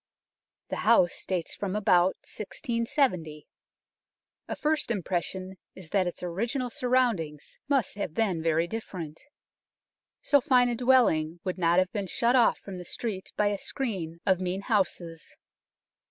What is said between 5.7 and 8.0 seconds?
is that its original surroundings must